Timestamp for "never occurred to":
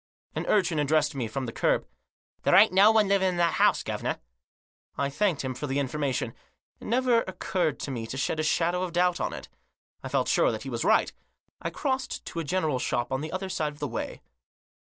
6.87-7.91